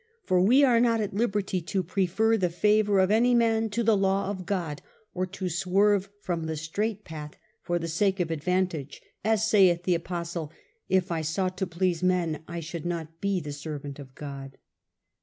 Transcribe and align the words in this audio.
For 0.23 0.41
we 0.41 0.63
are 0.63 0.79
not 0.79 0.99
at 0.99 1.13
liberty 1.13 1.61
to 1.61 1.83
prefer 1.83 2.35
the 2.35 2.49
favour 2.49 2.97
of 2.97 3.11
any 3.11 3.35
man 3.35 3.69
to 3.69 3.83
the 3.83 3.95
law 3.95 4.31
of 4.31 4.47
God, 4.47 4.81
or 5.13 5.27
to 5.27 5.47
swerve 5.47 6.09
from 6.21 6.45
the 6.47 6.57
straight 6.57 7.03
path 7.03 7.35
for 7.61 7.77
the 7.77 7.87
sake 7.87 8.19
of 8.19 8.31
ad 8.31 8.43
vantage, 8.43 8.99
as 9.23 9.47
saith 9.47 9.83
the 9.83 9.93
Apostle," 9.93 10.51
K 10.89 11.03
I 11.11 11.21
sought 11.21 11.55
to 11.59 11.67
please 11.67 12.01
men 12.01 12.41
I 12.47 12.61
should 12.61 12.83
not 12.87 13.21
be 13.21 13.39
the 13.39 13.53
servant 13.53 13.99
of 13.99 14.15
God." 14.15 14.57